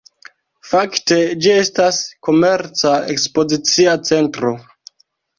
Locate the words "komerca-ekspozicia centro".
2.27-4.55